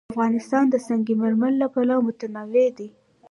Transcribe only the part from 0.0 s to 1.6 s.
افغانستان د سنگ مرمر